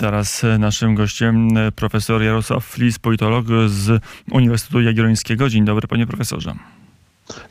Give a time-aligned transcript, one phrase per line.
[0.00, 5.48] Teraz naszym gościem e, profesor Jarosław Flis, politolog z Uniwersytetu Jagiellońskiego.
[5.48, 6.54] Dzień dobry, panie profesorze.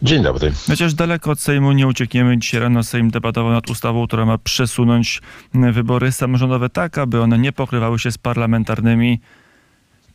[0.01, 0.53] Dzień dobry.
[0.67, 2.37] Chociaż daleko od Sejmu nie uciekniemy.
[2.37, 5.21] Dzisiaj rano Sejm debatował nad ustawą, która ma przesunąć
[5.53, 9.19] wybory samorządowe tak, aby one nie pokrywały się z parlamentarnymi.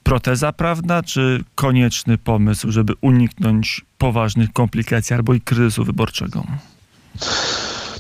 [0.03, 6.45] Proteza prawna, czy konieczny pomysł, żeby uniknąć poważnych komplikacji albo i kryzysu wyborczego?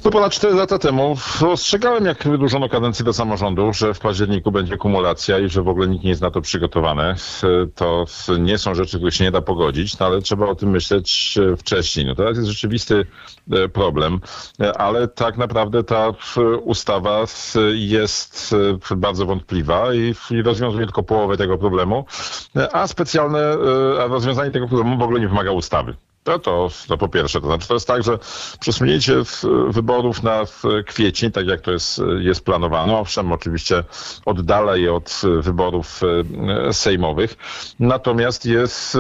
[0.04, 4.76] No ponad 4 lata temu ostrzegałem, jak wydłużono kadencję do samorządu, że w październiku będzie
[4.76, 7.14] kumulacja i że w ogóle nikt nie jest na to przygotowany.
[7.74, 8.04] To
[8.38, 12.06] nie są rzeczy, których się nie da pogodzić, no ale trzeba o tym myśleć wcześniej.
[12.06, 13.06] No teraz jest rzeczywisty
[13.52, 14.20] e, problem,
[14.78, 16.12] ale tak naprawdę ta
[16.62, 17.24] ustawa
[17.74, 18.54] jest
[18.90, 22.04] e, bardzo wątpliwa i rozwiązuje tylko połowę tego problemu,
[22.72, 23.56] a specjalne
[24.08, 25.94] rozwiązanie tego problemu w ogóle nie wymaga ustawy.
[26.24, 27.40] To, to, to po pierwsze.
[27.40, 28.18] To znaczy, to jest tak, że
[28.60, 29.14] przesunięcie
[29.68, 30.42] wyborów na
[30.86, 33.84] kwiecień, tak jak to jest, jest planowane, owszem, oczywiście
[34.26, 36.00] oddala je od wyborów
[36.68, 37.36] e, sejmowych,
[37.78, 38.98] natomiast jest,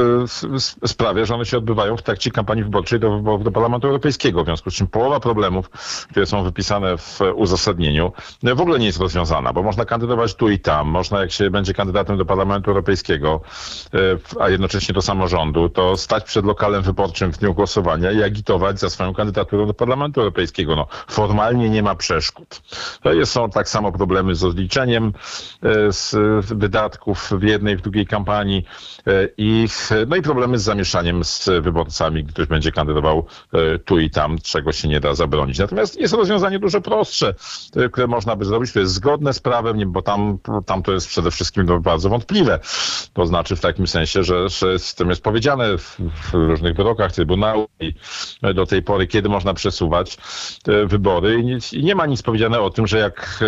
[0.86, 4.46] sprawia, że one się odbywają w trakcie kampanii wyborczej do wyborów do Parlamentu Europejskiego, w
[4.46, 5.70] związku z czym połowa problemów,
[6.10, 10.58] które są wypisane w uzasadnieniu, w ogóle nie jest rozwiązana, bo można kandydować tu i
[10.58, 13.40] tam, można jak się będzie kandydatem do Parlamentu Europejskiego,
[13.94, 13.98] e,
[14.42, 18.80] a jednocześnie do samorządu, to stać przed lokalem wyborczym wyborczym w dniu głosowania i agitować
[18.80, 20.76] za swoją kandydaturą do Parlamentu Europejskiego.
[20.76, 22.62] No, formalnie nie ma przeszkód.
[23.02, 25.12] To jest, są tak samo problemy z rozliczeniem
[25.62, 26.16] e, z
[26.46, 28.64] wydatków w jednej, w drugiej kampanii
[29.06, 29.68] e, i,
[30.06, 34.72] no i problemy z zamieszaniem z wyborcami, ktoś będzie kandydował e, tu i tam, czego
[34.72, 35.58] się nie da zabronić.
[35.58, 37.34] Natomiast jest rozwiązanie dużo prostsze,
[37.92, 41.30] które można by zrobić, które jest zgodne z prawem, bo tam, tam to jest przede
[41.30, 42.60] wszystkim no, bardzo wątpliwe.
[43.12, 45.96] To znaczy w takim sensie, że, że z tym jest powiedziane w,
[46.30, 47.94] w różnych wyrokach, wyrokach Trybunału i
[48.54, 50.16] do tej pory, kiedy można przesuwać
[50.62, 51.44] te wybory.
[51.72, 53.40] I nie ma nic powiedziane o tym, że jak,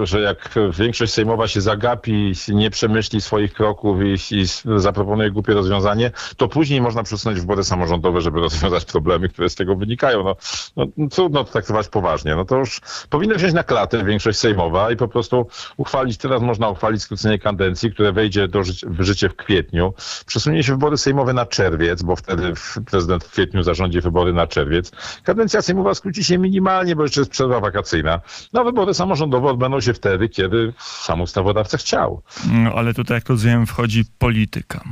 [0.00, 4.44] e, że jak większość sejmowa się zagapi, nie przemyśli swoich kroków i, i
[4.80, 9.76] zaproponuje głupie rozwiązanie, to później można przesunąć wybory samorządowe, żeby rozwiązać problemy, które z tego
[9.76, 10.24] wynikają.
[10.24, 10.36] No,
[10.76, 12.36] no, trudno to traktować poważnie.
[12.36, 16.68] No to już powinno wziąć na klatę większość sejmowa i po prostu uchwalić, teraz można
[16.68, 19.94] uchwalić skrócenie kadencji, które wejdzie do ży w życie w kwietniu.
[20.26, 22.52] Przesunie się wybory sejmowe na czerwiec, bo wtedy
[22.94, 24.92] prezydent w kwietniu zarządzi wybory na czerwiec.
[25.22, 28.20] Kadencja sejmowa skróci się minimalnie, bo jeszcze jest przerwa wakacyjna.
[28.52, 32.22] No wybory samorządowe odbędą się wtedy, kiedy sam ustawodawca chciał.
[32.52, 34.84] No, ale tutaj, jak rozumiem, wchodzi polityka.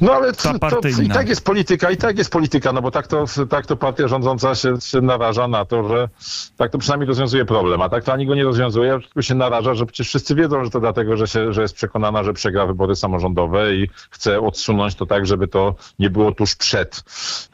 [0.00, 3.06] No ale to, to, i tak jest polityka, i tak jest polityka, no bo tak
[3.06, 6.08] to, tak to partia rządząca się, się naraża na to, że
[6.56, 9.74] tak to przynajmniej rozwiązuje problem, a tak to ani go nie rozwiązuje, tylko się naraża,
[9.74, 12.96] że przecież wszyscy wiedzą, że to dlatego, że, się, że jest przekonana, że przegra wybory
[12.96, 17.02] samorządowe i chce odsunąć to tak, żeby to nie było tuż przed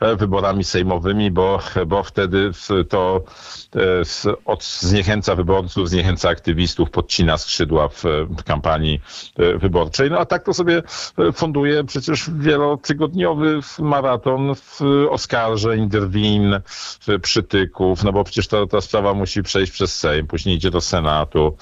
[0.00, 2.50] e, wyborami sejmowymi, bo, bo wtedy
[2.88, 3.24] to
[3.76, 3.80] e,
[4.44, 8.04] od, zniechęca wyborców, zniechęca aktywistów, podcina skrzydła w,
[8.44, 9.00] kampanii
[9.38, 10.10] e, wyborczej.
[10.10, 10.82] No a tak to sobie
[11.34, 14.54] funduje przecież wielotygodniowy maraton
[15.10, 16.60] oskarżeń, drwin,
[17.22, 21.56] przytyków, no bo przecież ta, ta sprawa musi przejść przez Sejm, później idzie do Senatu,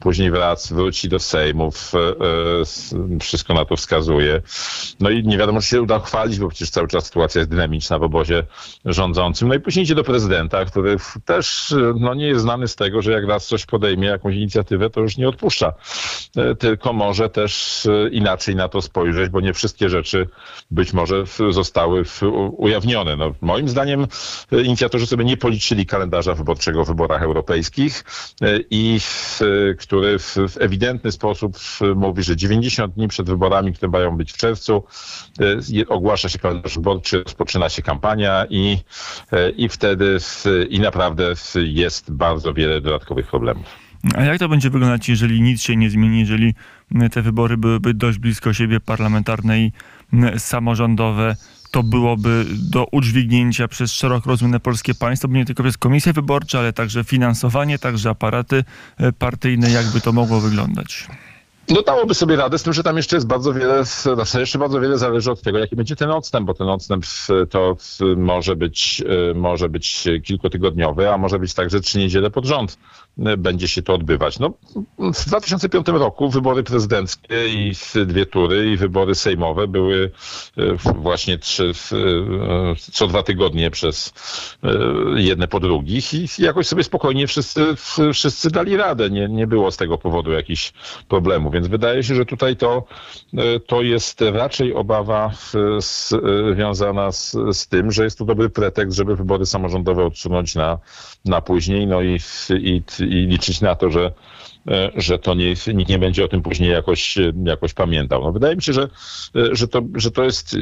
[0.00, 4.42] później wrac, wróci do Sejmu, e, wszystko na to wskazuje.
[5.00, 7.98] No i nie wiadomo, czy się uda chwalić, bo przecież cały czas sytuacja jest dynamiczna
[7.98, 8.42] w obozie
[8.84, 9.48] rządzącym.
[9.48, 13.12] No i później idzie do prezydenta, który też no, nie jest znany z tego, że
[13.12, 15.72] jak raz coś podejmie, jakąś inicjatywę, to już nie odpuszcza.
[16.36, 20.19] E, tylko może też e, inaczej na to spojrzeć, bo nie wszystkie rzeczy
[20.70, 22.04] być może zostały
[22.56, 23.16] ujawnione.
[23.16, 24.06] No, moim zdaniem
[24.52, 28.04] e, inicjatorzy sobie nie policzyli kalendarza wyborczego w wyborach europejskich
[28.42, 29.00] e, i
[29.78, 31.58] który w ewidentny sposób
[31.96, 34.84] mówi, że 90 dni przed wyborami, które mają być w czerwcu,
[35.80, 38.78] e, ogłasza się kalendarz wyborczy, rozpoczyna się kampania i,
[39.56, 40.18] i wtedy
[40.68, 43.89] i naprawdę jest bardzo wiele dodatkowych problemów.
[44.14, 46.54] A jak to będzie wyglądać, jeżeli nic się nie zmieni, jeżeli
[47.12, 49.72] te wybory byłyby dość blisko siebie, parlamentarne i
[50.38, 51.36] samorządowe?
[51.70, 56.72] To byłoby do udźwignięcia przez szeroko rozumiane polskie państwo, nie tylko przez komisje wyborcze, ale
[56.72, 58.64] także finansowanie, także aparaty
[58.98, 59.70] e, partyjne.
[59.70, 61.06] Jakby to mogło wyglądać?
[61.68, 64.80] No dałoby sobie radę, z tym, że tam jeszcze jest bardzo wiele, znaczy jeszcze bardzo
[64.80, 67.04] wiele zależy od tego, jaki będzie ten odstęp, bo ten odstęp
[67.50, 67.76] to
[68.16, 72.78] może być, e, może być kilkutygodniowy, a może być także trzy niedziele pod rząd
[73.38, 74.38] będzie się to odbywać.
[74.38, 74.54] No,
[74.98, 77.72] w 2005 roku wybory prezydenckie i
[78.06, 80.10] dwie tury i wybory sejmowe były
[80.56, 80.62] e,
[80.94, 81.72] właśnie trzy,
[82.92, 84.12] co dwa tygodnie przez
[85.16, 87.66] jedne po drugich i jakoś sobie spokojnie wszyscy,
[88.12, 89.10] wszyscy dali radę.
[89.10, 90.72] Nie, nie było z tego powodu jakichś
[91.08, 91.52] problemów.
[91.52, 92.84] Więc wydaje się, że tutaj to,
[93.34, 95.80] e, to jest raczej obawa e,
[96.54, 100.78] związana z, z tym, że jest to dobry pretekst, żeby wybory samorządowe odsunąć na,
[101.24, 102.18] na później, no i,
[102.50, 104.12] i, i liczyć na to, że
[104.94, 108.24] że to nie, nikt nie będzie o tym później jakoś, jakoś pamiętał.
[108.24, 108.88] No, wydaje mi się, że,
[109.52, 110.56] że, to, że to jest,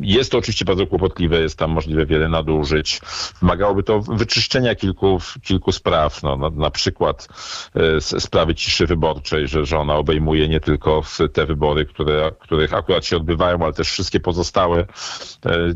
[0.00, 3.00] jest to oczywiście bardzo kłopotliwe, jest tam możliwe wiele nadużyć.
[3.40, 7.28] Wymagałoby to wyczyszczenia kilku, kilku spraw, no, na, na przykład
[8.00, 11.02] sprawy ciszy wyborczej, że, że ona obejmuje nie tylko
[11.32, 14.86] te wybory, które, których akurat się odbywają, ale też wszystkie pozostałe.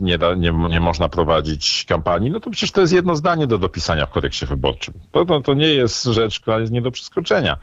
[0.01, 2.31] Nie, da, nie, nie można prowadzić kampanii.
[2.31, 4.95] No to przecież to jest jedno zdanie do dopisania w kodeksie wyborczym.
[5.13, 7.57] To, to, to nie jest rzecz, która jest nie do przeskoczenia.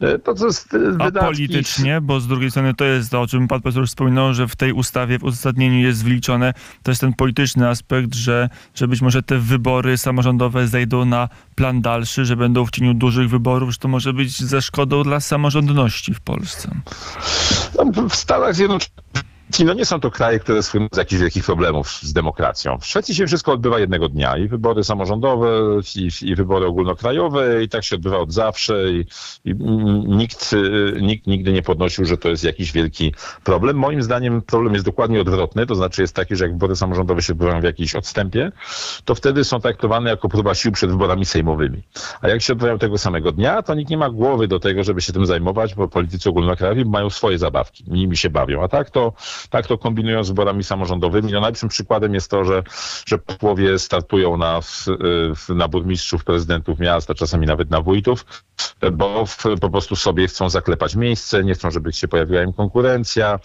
[0.00, 1.18] E, to, co jest e, wydatki...
[1.18, 4.48] A politycznie, bo z drugiej strony to jest to, o czym pan profesor wspominał, że
[4.48, 9.00] w tej ustawie, w uzasadnieniu jest wliczone, to jest ten polityczny aspekt, że, że być
[9.00, 13.78] może te wybory samorządowe zejdą na plan dalszy, że będą w cieniu dużych wyborów, że
[13.78, 16.70] to może być ze szkodą dla samorządności w Polsce.
[18.10, 22.12] W Stanach Zjednoczonych no nie są to kraje, które słyną z jakichś wielkich problemów z
[22.12, 22.78] demokracją.
[22.78, 24.36] W Szwecji się wszystko odbywa jednego dnia.
[24.36, 25.48] I wybory samorządowe,
[25.96, 28.92] i, i wybory ogólnokrajowe, i tak się odbywa od zawsze.
[28.92, 29.06] I,
[29.44, 29.54] i
[30.06, 30.54] nikt,
[31.00, 33.14] nikt nigdy nie podnosił, że to jest jakiś wielki
[33.44, 33.76] problem.
[33.76, 35.66] Moim zdaniem problem jest dokładnie odwrotny.
[35.66, 38.52] To znaczy jest taki, że jak wybory samorządowe się odbywają w jakimś odstępie,
[39.04, 41.82] to wtedy są traktowane jako próba sił przed wyborami sejmowymi.
[42.20, 45.00] A jak się odbywają tego samego dnia, to nikt nie ma głowy do tego, żeby
[45.00, 47.84] się tym zajmować, bo politycy ogólnokrajowi mają swoje zabawki.
[47.86, 48.62] Nimi się bawią.
[48.62, 49.12] A tak to
[49.50, 51.32] tak to kombinują z wyborami samorządowymi.
[51.32, 52.62] No najlepszym przykładem jest to, że,
[53.06, 54.60] że posłowie startują na,
[55.48, 58.24] na burmistrzów, prezydentów miast, a czasami nawet na wójtów,
[58.92, 59.24] bo
[59.60, 63.38] po prostu sobie chcą zaklepać miejsce, nie chcą, żeby się pojawiła im konkurencja.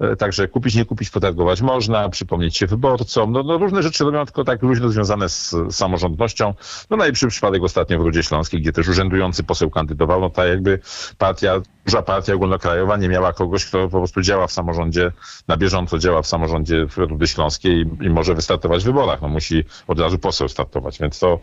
[0.00, 3.32] E, także kupić, nie kupić, potargować można, przypomnieć się wyborcom.
[3.32, 6.54] No, no różne rzeczy robią tylko tak luźno związane z samorządnością.
[6.90, 10.78] No najlepszy przypadek ostatnio w Rudzie Śląskiej, gdzie też urzędujący poseł kandydował, no ta jakby
[11.18, 15.12] partia, duża partia ogólnokrajowa nie miała kogoś, kto po prostu działa w samorządzie,
[15.48, 19.22] na bieżąco działa w samorządzie Rudy Śląskiej i, i może wystartować w wyborach.
[19.22, 21.40] No musi od razu poseł startować, więc to,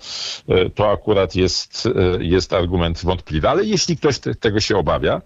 [0.48, 3.50] e, to akurat jest, e, jest argument wątpliwy.
[3.50, 5.22] Ale jeśli ktoś te, tego się obawia,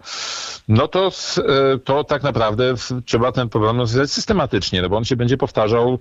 [0.68, 1.06] no to,
[1.38, 2.74] e, to tak naprawdę
[3.04, 5.98] trzeba ten problem rozwiązać systematycznie, no bo on się będzie powtarzał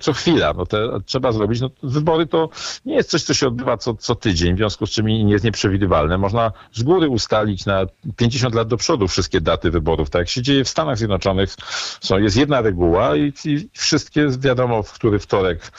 [0.00, 0.52] co chwila.
[0.52, 2.48] No te, trzeba zrobić, no wybory to
[2.84, 6.18] nie jest coś, co się odbywa co, co tydzień, w związku z czym jest nieprzewidywalne.
[6.18, 7.86] Można z góry ustalić na
[8.16, 11.54] 50 lat do przodu wszystkie daty wyborów, tak jak się dzieje w Stanach Zjednoczonych.
[12.00, 15.72] Są, jest jedna reguła i, i wszystkie wiadomo, w który wtorek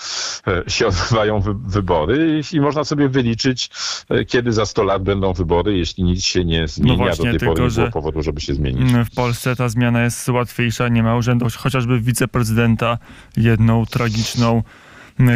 [0.48, 3.70] e, się odbywają wy, wybory i, i, można sobie wyliczyć,
[4.10, 6.94] e, kiedy za 100 lat będą wybory, jeśli nic się nie zmienia.
[6.94, 8.94] No właśnie, do tej pory nie było powodu, żeby się zmienić.
[9.12, 12.98] W Polsce ta zmiana jest łatwiejsza, nie ma urzędu, chociażby wiceprezydenta,
[13.38, 14.64] jedną tragiczną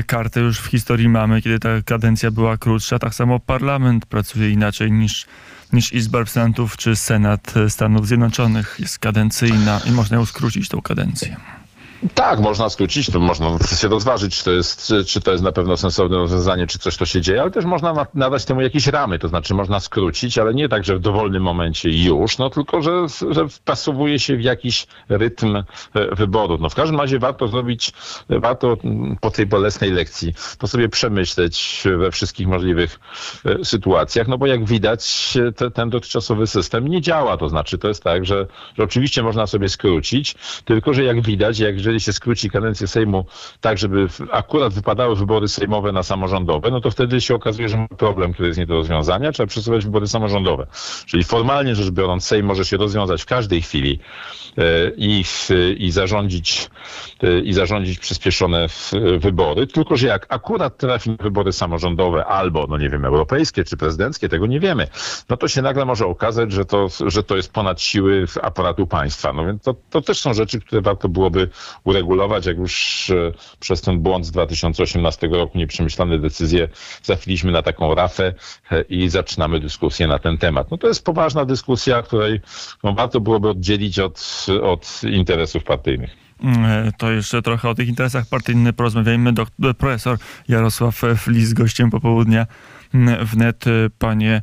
[0.07, 3.00] kartę już w historii mamy, kiedy ta kadencja była krótsza.
[3.00, 5.25] Tak samo parlament pracuje inaczej niż,
[5.74, 8.78] niż Izba Reprezentantów czy Senat Stanów Zjednoczonych.
[8.80, 11.38] Jest kadencyjna i można ją skrócić, tą kadencję.
[12.15, 15.77] Tak, można skrócić, to można się rozważyć, czy to, jest, czy to jest na pewno
[15.77, 19.27] sensowne rozwiązanie, czy coś to się dzieje, ale też można nadać temu jakieś ramy, to
[19.27, 22.91] znaczy można skrócić, ale nie tak, że w dowolnym momencie już, no tylko, że,
[23.29, 25.63] że wpasowuje się w jakiś rytm e,
[26.15, 26.61] wyborów.
[26.61, 27.91] No w każdym razie warto zrobić,
[28.29, 28.77] warto
[29.21, 33.00] po tej bolesnej lekcji to sobie przemyśleć we wszystkich możliwych
[33.45, 37.88] e, sytuacjach, no bo jak widać te, ten dotychczasowy system nie działa, to znaczy to
[37.88, 38.47] jest tak, że,
[38.77, 40.35] że oczywiście można sobie skrócić,
[40.65, 43.25] tylko że jak widać, jak jeżeli się skróci kadencję Sejmu
[43.62, 47.88] tak, żeby akurat wypadały wybory sejmowe na samorządowe, no to wtedy się okazuje, że mamy
[47.98, 49.31] problem, który jest nie do rozwiązania.
[49.31, 50.68] Trzeba przesuwać wybory samorządowe.
[51.06, 54.00] Czyli formalnie rzecz biorąc, Sejm może się rozwiązać w każdej chwili
[54.58, 54.63] e,
[54.98, 55.24] i,
[55.77, 56.70] i zarządzić
[57.24, 58.67] e, i zarządzić przyspieszone
[59.17, 59.67] wybory.
[59.67, 64.48] Tylko, że jak akurat trafi wybory samorządowe albo, no nie wiem, europejskie czy prezydenckie, tego
[64.48, 64.88] nie wiemy,
[65.29, 69.34] no to się nagle może okazać, że to, że to jest ponad siły aparatu państwa.
[69.34, 71.50] No więc to, to też są rzeczy, które warto byłoby
[71.84, 76.68] uregulować, jak już e, przez ten błąd z 2018 roku, nieprzemyślane decyzje,
[77.04, 78.34] zachwiliśmy na taką rafę
[78.72, 80.72] e, i zaczynamy dyskusję na ten temat.
[80.72, 82.42] No to jest poważna dyskusja, której
[82.84, 86.24] no, warto byłoby oddzielić od, od interesów partyjnych.
[86.44, 89.34] Mm, e, to jeszcze trochę o tych interesach partyjnych porozmawiajmy.
[89.78, 92.46] Profesor Jarosław Flis, gościem popołudnia
[93.23, 93.65] wnet,
[94.00, 94.41] panie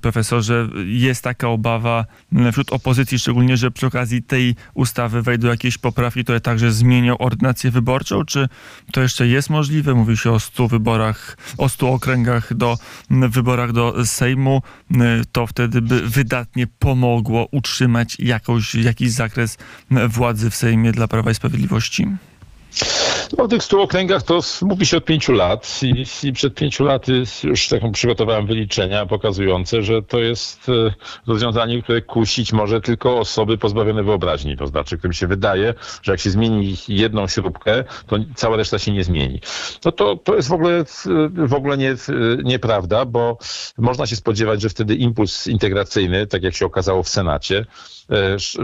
[0.00, 0.68] profesorze.
[0.86, 2.04] Jest taka obawa
[2.52, 7.70] wśród opozycji, szczególnie, że przy okazji tej ustawy wejdą jakieś poprawki, które także zmienią ordynację
[7.70, 8.48] wyborczą, czy
[8.92, 9.94] to jeszcze jest możliwe?
[9.94, 12.76] Mówi się o 100 wyborach, o 100 okręgach do
[13.10, 14.62] wyborach do Sejmu.
[15.32, 19.58] To wtedy by wydatnie pomogło utrzymać jakąś, jakiś zakres
[20.08, 22.06] władzy w Sejmie dla Prawa i Sprawiedliwości?
[23.38, 26.84] No, o tych stu okręgach to mówi się od pięciu lat i, i przed pięciu
[26.84, 30.72] laty już taką przygotowałem wyliczenia pokazujące, że to jest e,
[31.26, 34.56] rozwiązanie, które kusić może tylko osoby pozbawione wyobraźni.
[34.56, 38.92] To znaczy, którym się wydaje, że jak się zmieni jedną śrubkę, to cała reszta się
[38.92, 39.40] nie zmieni.
[39.84, 40.84] No to, to jest w ogóle,
[41.30, 41.94] w ogóle nie,
[42.44, 43.38] nieprawda, bo
[43.78, 47.64] można się spodziewać, że wtedy impuls integracyjny, tak jak się okazało w Senacie, e,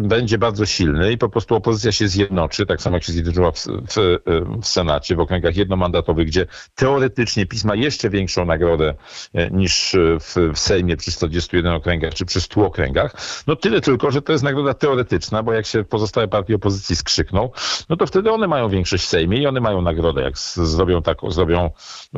[0.02, 3.58] będzie bardzo silny i po prostu opozycja się zjednoczy, tak samo jak się zjednoczyła w,
[3.64, 4.18] w,
[4.62, 8.94] w Senacie, w okręgach jednomandatowych, gdzie teoretycznie PiS ma jeszcze większą nagrodę
[9.34, 13.14] e, niż w, w Sejmie przy 121 okręgach czy przy 100 okręgach.
[13.46, 17.50] No tyle tylko, że to jest nagroda teoretyczna, bo jak się pozostałe partie opozycji skrzykną,
[17.88, 21.30] no to wtedy one mają większość w Sejmie i one mają nagrodę, jak zrobią taką,
[21.30, 21.70] zrobią,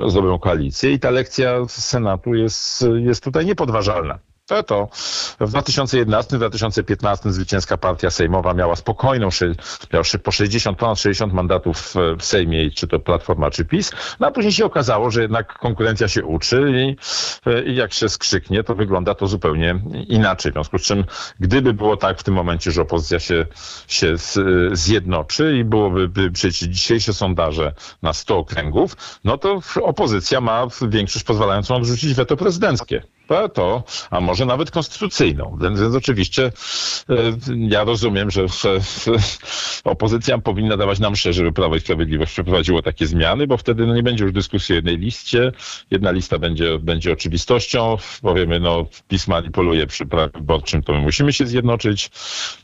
[0.06, 4.18] zrobią koalicję i ta lekcja Senatu jest, jest tutaj niepodważalna.
[4.67, 4.88] To,
[5.40, 9.28] w 2011-2015 zwycięska partia sejmowa miała spokojną,
[9.93, 14.31] miała po 60, ponad 60 mandatów w Sejmie, czy to Platforma, czy PiS, no a
[14.31, 16.97] później się okazało, że jednak konkurencja się uczy i,
[17.71, 20.52] i jak się skrzyknie, to wygląda to zupełnie inaczej.
[20.52, 21.05] W związku z czym,
[21.40, 23.47] gdyby było tak w tym momencie, że opozycja się,
[23.88, 24.14] się
[24.73, 31.25] zjednoczy i byłoby by przecież dzisiejsze sondaże na 100 okręgów, no to opozycja ma większość
[31.25, 33.02] pozwalającą odrzucić weto prezydenckie
[33.54, 35.58] to, a może nawet konstytucyjną.
[35.61, 36.52] Więc, więc oczywiście
[37.08, 37.14] e,
[37.56, 38.47] ja rozumiem, że,
[39.85, 43.94] opozycja powinna dawać nam szczerze, żeby Prawo i Sprawiedliwość przeprowadziło takie zmiany, bo wtedy no,
[43.94, 45.52] nie będzie już dyskusji o jednej liście.
[45.90, 47.97] Jedna lista będzie, będzie oczywistością.
[48.23, 52.11] Powiemy, no PiS manipuluje przy prawie wyborczym, to my musimy się zjednoczyć.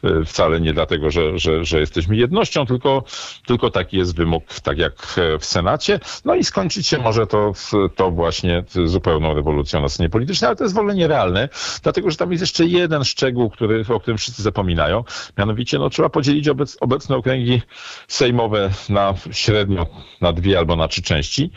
[0.04, 3.04] E, wcale nie dlatego, że, że, że jesteśmy jednością, tylko,
[3.46, 6.00] tylko taki jest wymóg, tak jak w Senacie.
[6.24, 7.52] No i skończyć się może to,
[7.96, 11.48] to właśnie zupełną rewolucją na scenie politycznej, ale to jest w ogóle nierealne,
[11.82, 15.04] dlatego że tam jest jeszcze jeden szczegół, który, o którym wszyscy zapominają.
[15.38, 17.62] Mianowicie no, trzeba podzielić obec, obecne okręgi
[18.08, 19.86] sejmowe na średnio
[20.20, 21.50] na dwie albo na trzy części.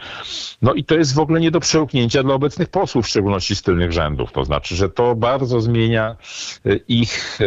[0.61, 3.61] No i to jest w ogóle nie do przełknięcia dla obecnych posłów, w szczególności z
[3.61, 4.31] tylnych rzędów.
[4.31, 6.15] To znaczy, że to bardzo zmienia
[6.65, 7.39] y, ich,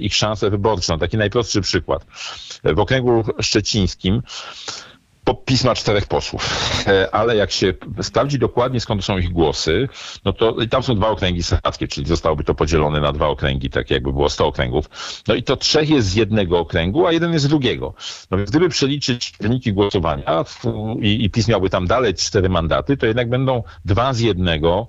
[0.00, 0.92] ich szanse wyborcze.
[0.92, 2.06] No, taki najprostszy przykład.
[2.64, 4.22] W okręgu szczecińskim
[5.50, 6.48] PiS ma czterech posłów,
[6.86, 9.88] e, ale jak się sprawdzi dokładnie skąd są ich głosy,
[10.24, 13.90] no to tam są dwa okręgi senackie, czyli zostałoby to podzielone na dwa okręgi, tak
[13.90, 14.90] jakby było 100 okręgów.
[15.28, 17.94] No i to trzech jest z jednego okręgu, a jeden jest z drugiego.
[18.30, 20.44] No więc gdyby przeliczyć wyniki głosowania
[21.00, 24.86] i, i PiS miałby tam dalej cztery mandaty, to jednak będą dwa z jednego,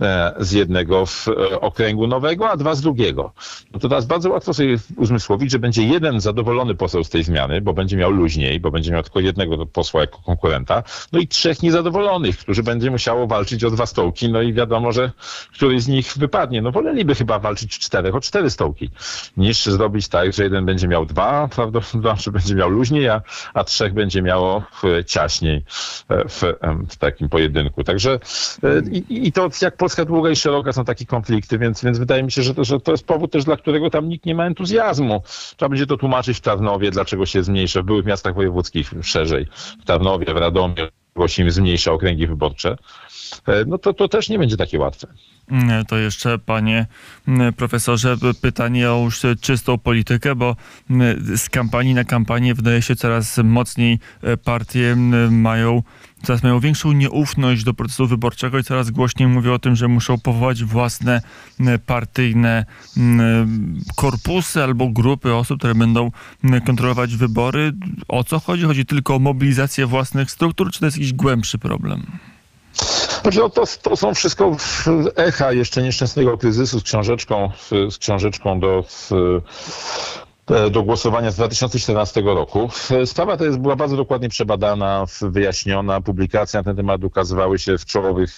[0.00, 3.32] e, z jednego w e, okręgu nowego, a dwa z drugiego.
[3.72, 7.60] No to teraz bardzo łatwo sobie uzmysłowić, że będzie jeden zadowolony poseł z tej zmiany,
[7.60, 11.62] bo będzie miał luźniej, bo będzie miał tylko jednego posła jako konkurenta, no i trzech
[11.62, 15.10] niezadowolonych, którzy będzie musiało walczyć o dwa stołki, no i wiadomo, że
[15.54, 16.62] któryś z nich wypadnie.
[16.62, 18.90] No woleliby chyba walczyć czterech o cztery stołki,
[19.36, 23.22] niż zrobić tak, że jeden będzie miał dwa, prawdopodobnie będzie miał luźniej, a,
[23.54, 24.62] a trzech będzie miało
[25.06, 25.64] ciaśniej
[26.08, 26.42] e, w,
[26.88, 27.84] w takim pojedynku.
[27.84, 28.18] Także
[28.62, 32.22] e, i, i to jak Polska długa i szeroka są takie konflikty, więc, więc wydaje
[32.22, 34.46] mi się, że to, że to jest powód też, dla którego tam nikt nie ma
[34.46, 35.22] entuzjazmu.
[35.56, 39.46] Trzeba będzie to tłumaczyć w Tarnowie, dlaczego się zmniejsza, w byłych miastach wojewódzkich szerzej
[39.82, 40.74] w Tarnowie, w Radomiu,
[41.14, 42.76] właśnie zmniejsza okręgi wyborcze,
[43.66, 45.06] no to, to też nie będzie takie łatwe.
[45.50, 46.86] Mm, to jeszcze, panie
[47.56, 50.56] profesorze, pytanie o już czystą politykę, bo
[51.34, 54.96] z kampanii na kampanię wydaje się coraz mocniej e, partie
[55.30, 55.82] mają
[56.22, 60.18] coraz mają większą nieufność do procesu wyborczego i coraz głośniej mówią o tym, że muszą
[60.18, 61.22] powołać własne
[61.86, 62.64] partyjne
[63.96, 66.10] korpusy albo grupy osób, które będą
[66.66, 67.72] kontrolować wybory.
[68.08, 68.64] O co chodzi?
[68.64, 72.06] Chodzi tylko o mobilizację własnych struktur, czy to jest jakiś głębszy problem?
[73.22, 74.56] Znaczy, no to, to są wszystko
[75.16, 77.50] echa jeszcze nieszczęsnego kryzysu z książeczką,
[77.90, 78.84] z książeczką do
[80.50, 82.68] E, do głosowania z 2014 roku.
[83.04, 86.00] Sprawa ta jest, była bardzo dokładnie przebadana, wyjaśniona.
[86.00, 88.30] Publikacje na ten temat ukazywały się w czołowych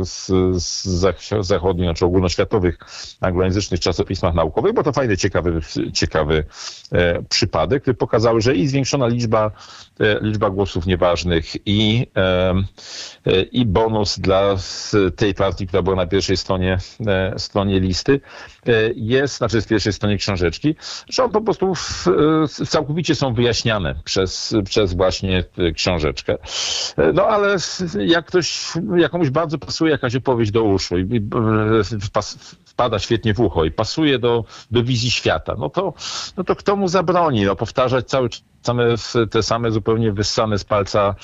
[0.00, 0.26] e, z,
[0.62, 2.78] z zachodnich, znaczy ogólnoświatowych
[3.20, 5.60] anglojęzycznych czasopismach naukowych, bo to fajny, ciekawy,
[5.92, 6.44] ciekawy
[6.92, 9.50] e, przypadek, który pokazały, że i zwiększona liczba,
[10.20, 12.54] liczba głosów nieważnych i, e,
[13.42, 14.56] i bonus dla
[15.16, 16.78] tej partii, która była na pierwszej stronie,
[17.36, 18.20] stronie listy
[18.94, 20.74] jest, znaczy z pierwszej stronie książeczki,
[21.08, 22.06] że on po prostu w,
[22.68, 26.36] całkowicie są wyjaśniane przez, przez właśnie książeczkę.
[27.14, 27.56] No ale
[27.98, 31.20] jak ktoś, jakąś bardzo pasuje jakaś opowieść do uszu i
[32.66, 35.94] wpada świetnie w ucho i pasuje do, do wizji świata, no to,
[36.36, 38.84] no to kto mu zabroni no, powtarzać cały czas same,
[39.30, 41.14] te same zupełnie wyssane z palca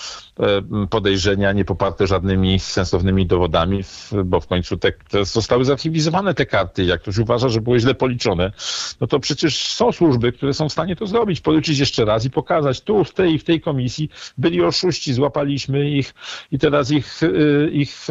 [0.90, 3.80] podejrzenia, nie poparte żadnymi sensownymi dowodami,
[4.24, 6.84] bo w końcu te, te zostały zarchiwizowane te karty.
[6.84, 8.52] Jak ktoś uważa, że były źle policzone,
[9.00, 12.30] no to przecież są służby, które są w stanie to zrobić, policzyć jeszcze raz i
[12.30, 16.14] pokazać tu, w tej w tej komisji byli oszuści, złapaliśmy ich
[16.52, 18.06] i teraz ich, y, ich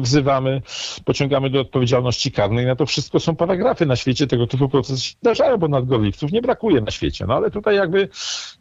[0.00, 0.62] wzywamy,
[1.04, 2.66] pociągamy do odpowiedzialności karnej.
[2.66, 6.42] Na to wszystko są paragrafy na świecie, tego typu procesy się zdarzają, bo nadgorliwców nie
[6.42, 7.24] brakuje na świecie.
[7.28, 8.08] No ale tutaj jakby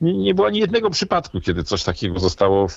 [0.02, 2.68] nie, nie było ani jednego przypadku, kiedy coś takiego zostało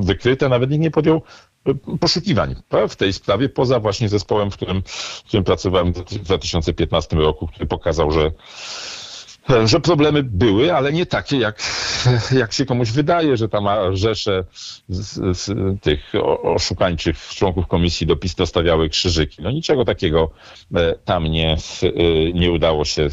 [0.00, 1.22] wykryte, nawet nikt nie podjął
[1.68, 2.54] y, poszukiwań
[2.88, 7.66] w tej sprawie, poza właśnie zespołem, w którym, w którym pracowałem w 2015 roku, który
[7.66, 8.30] pokazał, że
[9.64, 11.62] że problemy były, ale nie takie, jak,
[12.40, 14.44] jak się komuś wydaje, że tam rzesze
[14.88, 19.42] z, z tych oszukańczych członków komisji do PiS dostawiały krzyżyki.
[19.42, 20.30] No niczego takiego
[20.74, 23.08] e, tam nie, e, nie udało się e,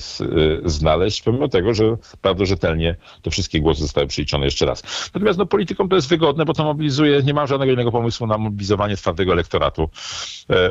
[0.66, 4.84] znaleźć, pomimo tego, że bardzo rzetelnie te wszystkie głosy zostały przeliczone jeszcze raz.
[5.14, 8.38] Natomiast no, politykom to jest wygodne, bo to mobilizuje, nie ma żadnego innego pomysłu na
[8.38, 9.90] mobilizowanie twardego elektoratu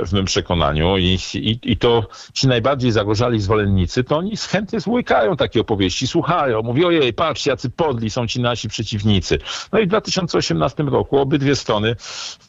[0.07, 5.37] w mym przekonaniu i, i, i to ci najbardziej zagorzali zwolennicy, to oni chętnie złykają
[5.37, 9.39] takie takie opowieści, słuchają, mówi ojej, patrz, jacy podli są ci nasi przeciwnicy.
[9.73, 11.97] No i w 2018 roku obydwie strony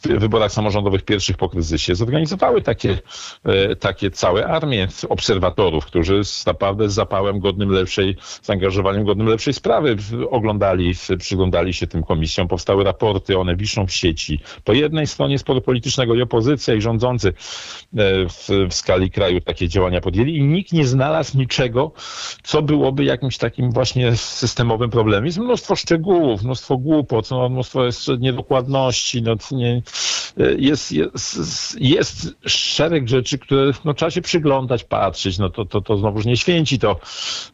[0.06, 2.98] w wyborach samorządowych pierwszych po kryzysie zorganizowały takie,
[3.44, 9.98] e, takie całe armie obserwatorów, którzy naprawdę z zapałem godnym lepszej, zaangażowaniem godnym lepszej sprawy
[10.29, 14.39] oglądali, przyglądali się tym komisjom, powstały raporty, one wiszą w sieci.
[14.63, 17.34] Po jednej stronie sporu politycznego i opozycja i rządzący e,
[18.29, 21.91] w, w skali kraju takie działania podjęli i nikt nie znalazł niczego,
[22.44, 25.25] co byłoby byłoby jakimś takim właśnie systemowym problemem.
[25.25, 29.81] Jest mnóstwo szczegółów, mnóstwo głupot, no, mnóstwo jest niedokładności, no, nie,
[30.58, 35.98] jest, jest, jest szereg rzeczy, które no, trzeba się przyglądać, patrzeć, no to, to, to
[35.98, 37.00] znowuż nie święci to,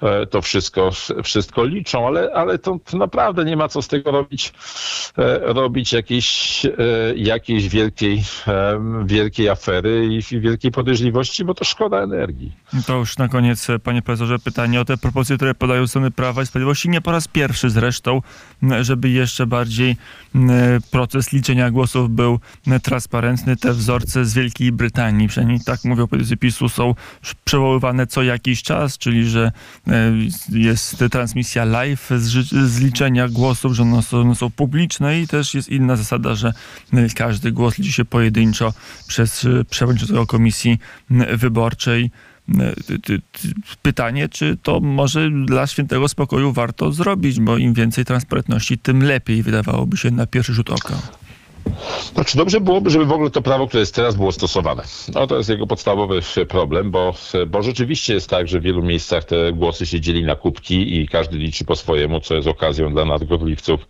[0.01, 0.92] e, to wszystko,
[1.24, 4.54] wszystko liczą, ale, ale to naprawdę nie ma co z tego robić,
[5.18, 6.72] e, robić jakiejś, e,
[7.15, 8.24] jakiejś wielkiej,
[9.06, 12.51] wielkiej afery i wielkiej podejrzliwości, bo to szkoda energii.
[12.88, 16.46] To już na koniec, panie profesorze, pytanie o te propozycje które podają strony Prawa i
[16.46, 18.22] Sprawiedliwości, nie po raz pierwszy zresztą,
[18.82, 19.98] żeby jeszcze bardziej
[20.91, 22.39] proces liczenia głosów był
[22.84, 23.55] transparentny.
[23.55, 26.96] Te wzorce z Wielkiej Brytanii, przynajmniej tak mówią politycy PiSu, są
[27.46, 29.51] przewoływane co jakiś czas, czyli że
[29.88, 30.13] e,
[30.50, 35.70] jest transmisja live z, liczenia głosów, że one są, one są publiczne i też jest
[35.70, 36.53] inna zasada, że
[37.15, 38.74] każdy głos liczy się pojedynczo
[39.08, 40.79] przez przewodniczącego komisji
[41.34, 42.12] wyborczej.
[42.60, 42.74] E,
[43.82, 49.43] pytanie, czy to może dla świętego spokoju warto zrobić, bo im więcej transparentności, tym lepiej
[49.43, 51.25] wydawałoby się na pierwszy rzut oka.
[52.13, 54.84] Znaczy dobrze byłoby, żeby w ogóle to prawo, które jest teraz, było stosowane.
[55.13, 57.13] No to jest jego podstawowy problem, bo,
[57.48, 61.08] bo rzeczywiście jest tak, że w wielu miejscach te głosy się dzieli na kubki i
[61.08, 63.88] każdy liczy po swojemu, co jest okazją dla nadgorliwców,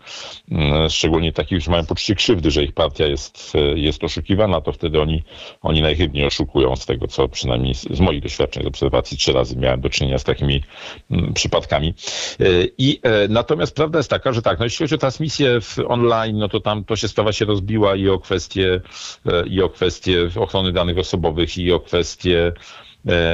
[0.50, 5.00] mm, szczególnie takich, którzy mają poczucie krzywdy, że ich partia jest, jest oszukiwana, to wtedy
[5.00, 5.22] oni,
[5.62, 9.80] oni najchybniej oszukują z tego, co przynajmniej z moich doświadczeń, z obserwacji trzy razy miałem
[9.80, 10.62] do czynienia z takimi
[11.10, 11.94] mm, przypadkami.
[12.40, 12.44] E,
[12.78, 16.48] I e, natomiast prawda jest taka, że tak, no jeśli chodzi o transmisję online, no
[16.48, 17.46] to tam to się sprawa się
[17.94, 18.80] i o kwestie,
[19.26, 22.52] e, i o kwestie ochrony danych osobowych, i o kwestie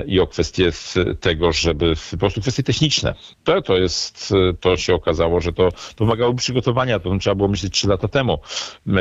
[0.07, 0.73] i o kwestie
[1.21, 3.15] tego, żeby po prostu kwestie techniczne.
[3.45, 7.89] To, to jest, to się okazało, że to, wymagało przygotowania, to trzeba było myśleć trzy
[7.89, 8.39] lata temu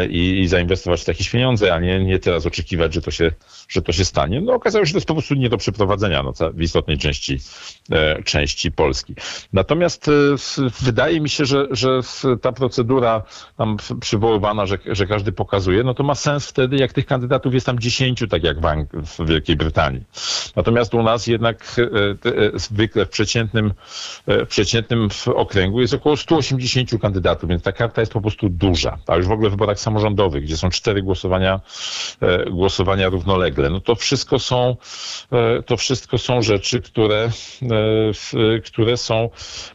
[0.09, 3.31] i, i zainwestować w jakieś pieniądze, a nie, nie teraz oczekiwać, że to, się,
[3.69, 4.41] że to się stanie.
[4.41, 7.39] No okazało się, że to jest po prostu nie do przeprowadzenia no, w istotnej części,
[7.91, 9.15] e, części Polski.
[9.53, 10.11] Natomiast e,
[10.81, 11.99] wydaje mi się, że, że
[12.41, 13.23] ta procedura
[13.57, 17.65] tam przywoływana, że, że każdy pokazuje, no to ma sens wtedy, jak tych kandydatów jest
[17.65, 20.03] tam dziesięciu, tak jak w, w Wielkiej Brytanii.
[20.61, 21.83] Natomiast u nas jednak e,
[22.29, 23.73] e, zwykle w przeciętnym,
[24.27, 28.97] e, w przeciętnym okręgu jest około 180 kandydatów, więc ta karta jest po prostu duża.
[29.07, 31.59] A już w ogóle w wyborach samorządowych, gdzie są cztery głosowania,
[32.51, 34.75] głosowania równolegle, no to wszystko są,
[35.65, 37.29] to wszystko są rzeczy, które,
[38.65, 39.29] które są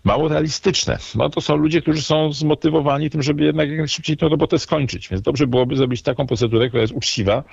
[0.05, 0.99] mało realistyczne.
[1.15, 5.09] No to są ludzie, którzy są zmotywowani tym, żeby jednak jak najszybciej tę robotę skończyć.
[5.09, 7.45] Więc dobrze byłoby zrobić taką procedurę, która jest uczciwa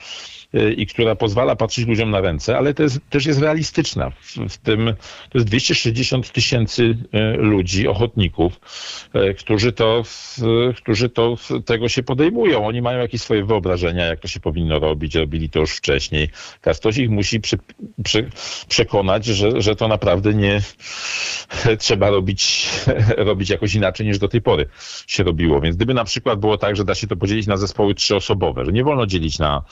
[0.78, 4.10] i która pozwala patrzeć ludziom na ręce, ale jest też jest realistyczna.
[4.10, 4.94] W, w tym
[5.30, 8.60] to jest 260 tysięcy e, ludzi, ochotników,
[9.14, 10.04] e, którzy to,
[10.78, 12.68] którzy to tego się podejmują.
[12.68, 16.30] Oni mają jakieś swoje wyobrażenia, jak to się powinno robić, robili to już wcześniej.
[16.62, 17.58] Ktoś ich musi przy,
[18.04, 18.30] przy,
[18.68, 20.62] przekonać, że, że to naprawdę nie
[21.80, 22.70] trzeba robić,
[23.18, 24.66] robić jakoś inaczej niż do tej pory
[25.08, 25.62] się robiło.
[25.62, 28.72] Więc gdyby na przykład było tak, że da się to podzielić na zespoły trzyosobowe, że
[28.72, 29.64] nie wolno dzielić na,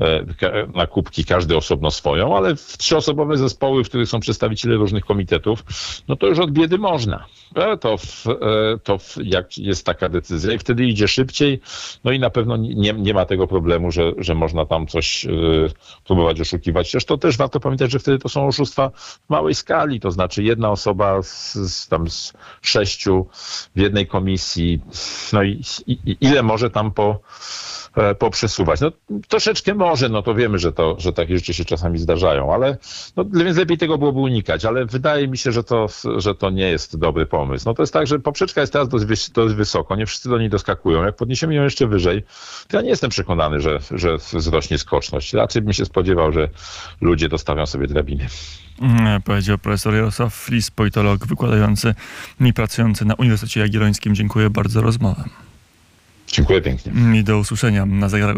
[0.00, 0.25] e,
[0.74, 5.64] na kubki każdy osobno swoją, ale w trzyosobowe zespoły, w których są przedstawiciele różnych komitetów,
[6.08, 7.24] no to już od biedy można.
[7.54, 11.60] E, To, w, e, to w, jak jest taka decyzja i wtedy idzie szybciej,
[12.04, 15.30] no i na pewno nie, nie ma tego problemu, że, że można tam coś e,
[16.06, 16.92] próbować oszukiwać.
[17.06, 20.70] To też warto pamiętać, że wtedy to są oszustwa w małej skali, to znaczy jedna
[20.70, 23.26] osoba z, z, tam z sześciu
[23.76, 24.80] w jednej komisji,
[25.32, 27.20] no i, i ile może tam po,
[28.18, 28.80] poprzesuwać.
[28.80, 28.90] No
[29.28, 32.76] troszeczkę może, no to wiemy, że, to, że takie rzeczy się czasami zdarzają, ale
[33.16, 36.68] no, więc lepiej tego byłoby unikać, ale wydaje mi się, że to, że to nie
[36.68, 37.64] jest dobry pomysł.
[37.68, 40.50] No to jest tak, że poprzeczka jest teraz dość, dość wysoko, nie wszyscy do niej
[40.50, 41.04] doskakują.
[41.04, 42.22] Jak podniesiemy ją jeszcze wyżej,
[42.68, 45.32] to ja nie jestem przekonany, że, że wzrośnie skoczność.
[45.32, 46.48] Raczej bym się spodziewał, że
[47.00, 48.26] ludzie dostawią sobie drabiny.
[48.80, 51.94] Mm, Powiedział profesor Jarosław Flis, politolog wykładający
[52.40, 54.14] i pracujący na Uniwersytecie Jagiellońskim.
[54.14, 55.24] Dziękuję bardzo za rozmowę.
[56.26, 56.92] Dziękuję pięknie.
[57.20, 58.34] I do usłyszenia na zegarach